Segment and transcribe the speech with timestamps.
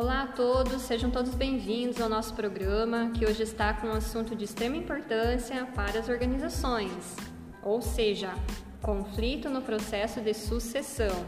[0.00, 4.36] Olá a todos, sejam todos bem-vindos ao nosso programa, que hoje está com um assunto
[4.36, 7.16] de extrema importância para as organizações,
[7.64, 8.32] ou seja,
[8.80, 11.26] conflito no processo de sucessão.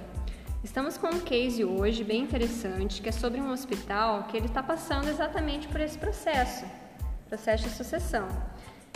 [0.63, 4.63] Estamos com um case hoje bem interessante, que é sobre um hospital que ele está
[4.63, 6.65] passando exatamente por esse processo,
[7.29, 8.29] processo de sucessão.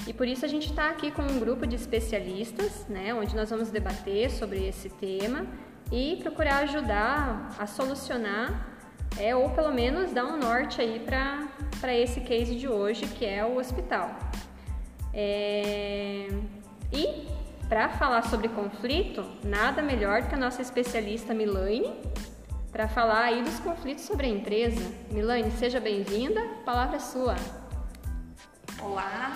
[0.07, 3.51] E por isso a gente está aqui com um grupo de especialistas, né, onde nós
[3.51, 5.45] vamos debater sobre esse tema
[5.91, 8.74] e procurar ajudar a solucionar
[9.19, 11.05] é, ou pelo menos dar um norte aí
[11.81, 14.11] para esse case de hoje, que é o hospital.
[15.13, 16.29] É,
[16.93, 17.27] e
[17.69, 21.93] para falar sobre conflito, nada melhor que a nossa especialista Milane
[22.71, 24.85] para falar aí dos conflitos sobre a empresa.
[25.11, 27.37] Milane, seja bem-vinda, palavra é sua.
[28.83, 29.33] Olá.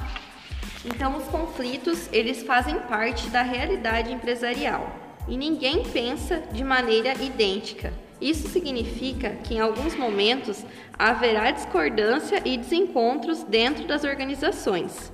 [0.84, 4.92] Então, os conflitos, eles fazem parte da realidade empresarial
[5.28, 7.92] e ninguém pensa de maneira idêntica.
[8.20, 10.64] Isso significa que em alguns momentos
[10.98, 15.12] haverá discordância e desencontros dentro das organizações.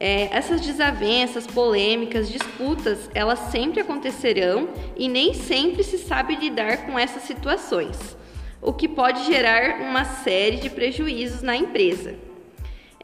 [0.00, 6.96] É, essas desavenças, polêmicas, disputas, elas sempre acontecerão e nem sempre se sabe lidar com
[6.96, 8.16] essas situações,
[8.62, 12.14] o que pode gerar uma série de prejuízos na empresa.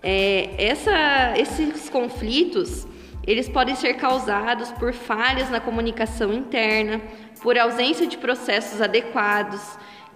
[0.01, 2.87] É, essa, esses conflitos
[3.27, 7.01] eles podem ser causados por falhas na comunicação interna,
[7.43, 9.61] por ausência de processos adequados,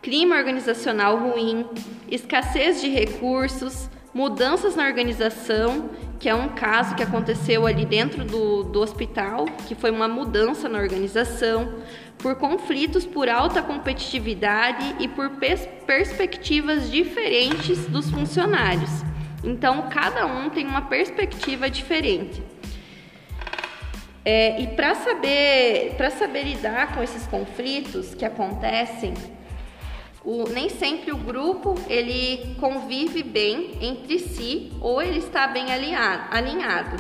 [0.03, 1.67] clima organizacional ruim,
[2.11, 8.65] escassez de recursos, mudanças na organização, que é um caso que aconteceu ali dentro do,
[8.65, 11.75] do hospital, que foi uma mudança na organização,
[12.19, 18.91] por conflitos por alta competitividade e por pers perspectivas diferentes dos funcionários.
[19.45, 22.43] Então, cada um tem uma perspectiva diferente.
[24.31, 29.15] É, e para saber, saber lidar com esses conflitos que acontecem,
[30.23, 36.25] o, nem sempre o grupo ele convive bem entre si ou ele está bem alinhado.
[36.31, 36.97] alinhado.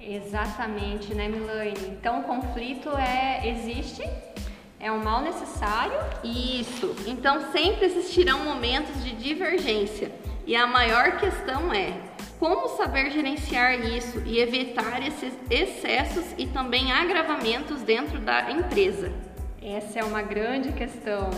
[0.00, 1.90] Exatamente, né, Milane?
[1.90, 4.02] Então, o conflito é existe,
[4.80, 5.96] é um mal necessário.
[6.24, 6.92] Isso.
[7.06, 10.10] Então, sempre existirão momentos de divergência.
[10.44, 12.13] E a maior questão é
[12.44, 19.10] como saber gerenciar isso e evitar esses excessos e também agravamentos dentro da empresa?
[19.62, 21.30] Essa é uma grande questão.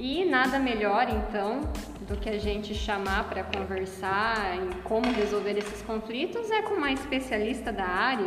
[0.00, 1.60] E nada melhor então
[2.08, 6.90] do que a gente chamar para conversar em como resolver esses conflitos é com uma
[6.90, 8.26] especialista da área.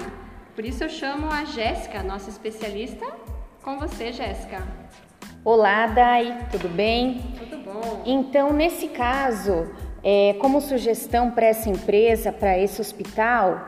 [0.55, 3.05] Por isso eu chamo a Jéssica, nossa especialista.
[3.61, 4.65] Com você, Jéssica.
[5.43, 7.35] Olá, Dai, tudo bem?
[7.37, 8.03] Tudo bom.
[8.05, 9.69] Então, nesse caso,
[10.03, 13.65] é, como sugestão para essa empresa, para esse hospital,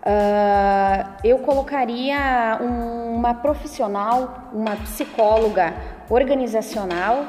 [0.00, 5.74] uh, eu colocaria um, uma profissional, uma psicóloga
[6.08, 7.26] organizacional,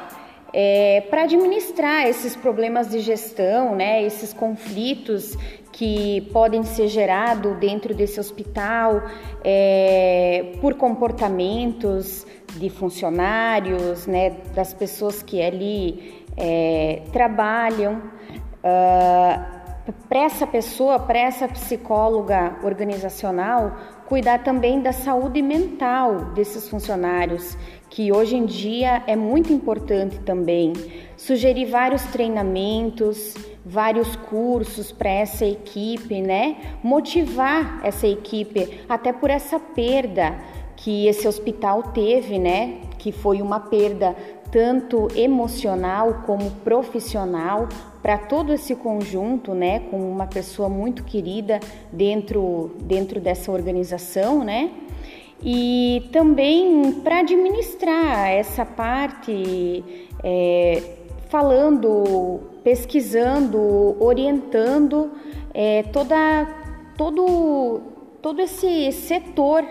[0.52, 5.36] é, para administrar esses problemas de gestão, né, esses conflitos
[5.70, 9.02] que podem ser gerados dentro desse hospital
[9.44, 18.00] é, por comportamentos de funcionários, né, das pessoas que ali é, trabalham.
[18.68, 19.46] Ah,
[20.08, 23.76] para essa pessoa, para essa psicóloga organizacional,
[24.08, 27.56] cuidar também da saúde mental desses funcionários,
[27.88, 30.72] que hoje em dia é muito importante também.
[31.16, 36.56] Sugerir vários treinamentos, vários cursos para essa equipe, né?
[36.82, 40.34] Motivar essa equipe, até por essa perda
[40.74, 42.80] que esse hospital teve, né?
[42.98, 44.16] Que foi uma perda
[44.50, 47.68] tanto emocional como profissional
[48.02, 51.58] para todo esse conjunto, né, com uma pessoa muito querida
[51.92, 54.70] dentro dentro dessa organização, né?
[55.42, 59.84] E também para administrar essa parte,
[60.22, 60.82] é,
[61.28, 65.10] falando, pesquisando, orientando
[65.52, 66.46] é, toda,
[66.96, 67.80] todo,
[68.22, 69.64] todo esse setor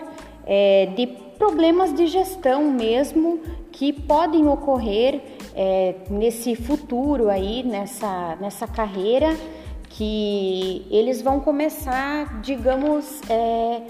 [0.46, 1.06] é, de
[1.38, 3.40] problemas de gestão mesmo
[3.76, 5.20] que podem ocorrer
[5.54, 9.36] é, nesse futuro aí, nessa, nessa carreira,
[9.90, 13.82] que eles vão começar, digamos, é,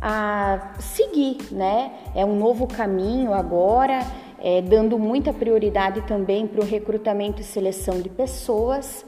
[0.00, 1.92] a seguir, né?
[2.14, 4.00] É um novo caminho agora,
[4.38, 9.02] é, dando muita prioridade também para o recrutamento e seleção de pessoas,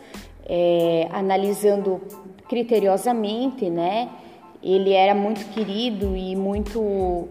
[0.47, 2.01] é, analisando
[2.49, 4.09] criteriosamente, né?
[4.63, 7.29] Ele era muito querido e muito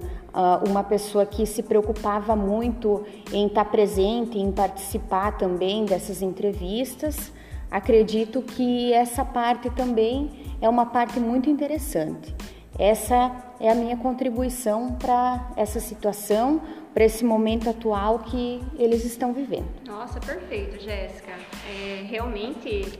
[0.67, 7.31] uma pessoa que se preocupava muito em estar presente, em participar também dessas entrevistas.
[7.69, 10.29] Acredito que essa parte também
[10.61, 12.33] é uma parte muito interessante.
[12.77, 16.61] Essa é a minha contribuição para essa situação,
[16.93, 19.67] para esse momento atual que eles estão vivendo.
[19.85, 21.31] Nossa, perfeito, Jéssica.
[21.69, 22.99] É, realmente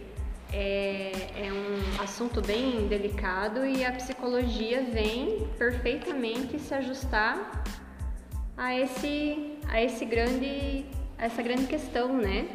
[0.53, 7.63] é, é, um assunto bem delicado e a psicologia vem perfeitamente se ajustar
[8.55, 10.85] a esse, a esse grande,
[11.17, 12.47] a essa grande questão, né?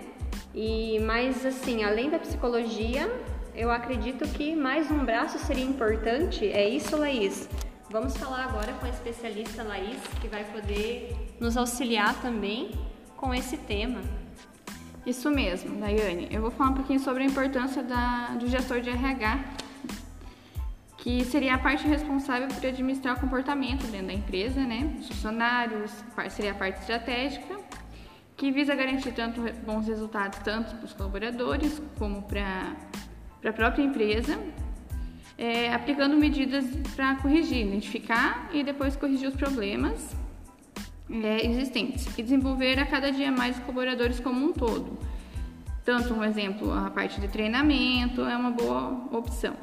[0.54, 3.10] E mais assim, além da psicologia,
[3.54, 6.46] eu acredito que mais um braço seria importante.
[6.46, 7.48] É isso, Laís.
[7.90, 12.70] Vamos falar agora com a especialista Laís, que vai poder nos auxiliar também
[13.16, 14.00] com esse tema.
[15.08, 16.28] Isso mesmo, Daiane.
[16.30, 19.42] Eu vou falar um pouquinho sobre a importância da, do gestor de RH,
[20.98, 24.94] que seria a parte responsável por administrar o comportamento dentro da empresa, né?
[25.00, 25.90] Os funcionários,
[26.28, 27.58] seria a parte estratégica,
[28.36, 32.76] que visa garantir tanto bons resultados tanto para os colaboradores como para
[33.42, 34.38] a própria empresa,
[35.38, 40.14] é, aplicando medidas para corrigir, identificar e depois corrigir os problemas
[41.10, 44.98] é, existentes e desenvolver a cada dia mais os colaboradores como um todo.
[45.84, 49.54] Tanto, um exemplo, a parte de treinamento é uma boa opção.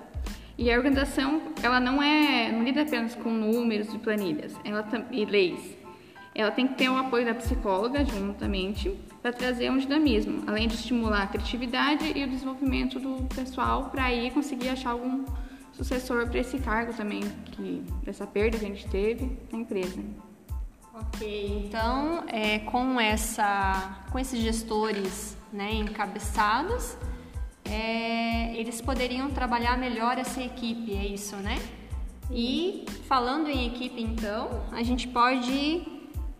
[0.57, 5.25] E a organização, ela não é, não lida apenas com números e planilhas, ela e
[5.25, 5.77] leis.
[6.33, 10.75] Ela tem que ter o apoio da psicóloga juntamente para trazer um dinamismo, além de
[10.75, 15.25] estimular a criatividade e o desenvolvimento do pessoal para aí conseguir achar algum
[15.73, 17.21] sucessor para esse cargo também,
[17.51, 20.01] que dessa perda que a gente teve na empresa.
[20.97, 26.97] Ok, então é, com, essa, com esses gestores né, encabeçados,
[27.65, 31.57] é, eles poderiam trabalhar melhor essa equipe, é isso, né?
[32.31, 35.85] E falando em equipe, então, a gente pode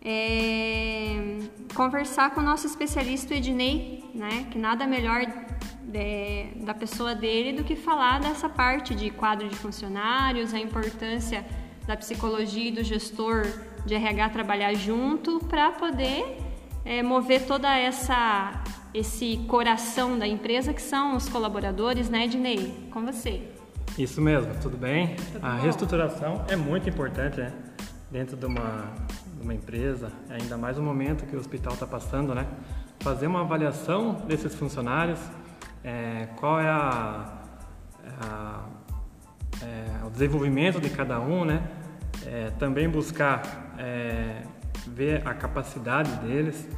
[0.02, 1.38] é,
[1.74, 4.46] conversar com o nosso especialista Ednei, né?
[4.50, 5.20] Que nada melhor
[5.82, 11.44] de, da pessoa dele do que falar dessa parte de quadro de funcionários, a importância
[11.86, 13.44] da psicologia e do gestor
[13.86, 16.38] de RH trabalhar junto para poder
[16.84, 18.62] é, mover toda essa
[18.92, 22.88] esse coração da empresa que são os colaboradores, né, Ednei?
[22.90, 23.42] Com você.
[23.98, 25.16] Isso mesmo, tudo bem?
[25.16, 25.62] Tudo a bom.
[25.62, 27.52] reestruturação é muito importante né?
[28.10, 28.90] dentro de uma,
[29.36, 32.46] de uma empresa, ainda mais no momento que o hospital está passando, né?
[33.00, 35.20] Fazer uma avaliação desses funcionários,
[35.84, 37.32] é, qual é, a,
[38.22, 38.60] a
[39.62, 41.62] é, o desenvolvimento de cada um, né?
[42.26, 44.42] É, também buscar é,
[44.88, 46.68] ver a capacidade deles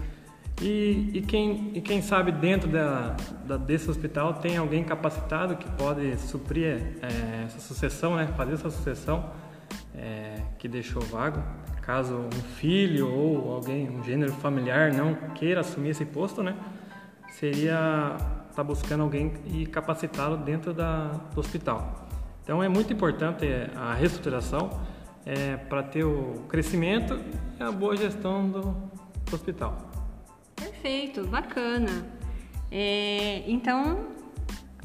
[0.60, 3.16] e, e, quem, e quem sabe dentro da,
[3.46, 8.26] da, desse hospital tem alguém capacitado que pode suprir é, essa sucessão, né?
[8.36, 9.30] fazer essa sucessão
[9.94, 11.40] é, que deixou vago.
[11.82, 16.56] Caso um filho ou alguém, um gênero familiar não queira assumir esse posto, né?
[17.30, 22.08] seria estar tá buscando alguém e capacitá-lo dentro da, do hospital.
[22.42, 23.46] Então é muito importante
[23.76, 24.80] a reestruturação
[25.28, 27.20] é, para ter o crescimento
[27.60, 28.74] e a boa gestão do,
[29.30, 29.76] hospital.
[30.56, 32.06] Perfeito, bacana.
[32.72, 34.08] É, então,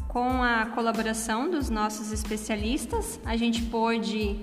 [0.09, 4.37] com a colaboração dos nossos especialistas, a gente pôde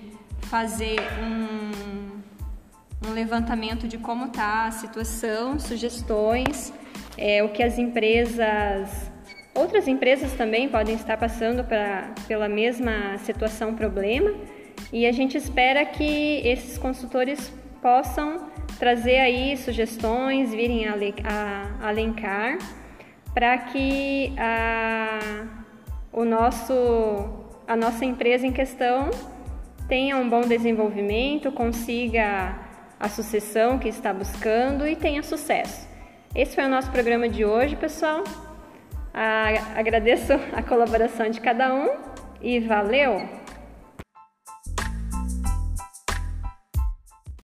[0.44, 6.72] fazer um, um levantamento de como está a situação, sugestões,
[7.18, 9.12] é, o que as empresas,
[9.54, 14.32] outras empresas também podem estar passando pra, pela mesma situação, problema
[14.92, 21.92] e a gente espera que esses consultores possam trazer aí sugestões, virem a, a, a
[21.92, 22.58] elencar,
[23.32, 25.46] para que a,
[26.12, 26.72] o nosso,
[27.68, 29.10] a nossa empresa em questão
[29.88, 32.58] tenha um bom desenvolvimento, consiga
[32.98, 35.88] a sucessão que está buscando e tenha sucesso.
[36.34, 38.22] Esse foi o nosso programa de hoje, pessoal.
[39.74, 41.88] agradeço a colaboração de cada um
[42.40, 43.39] e valeu!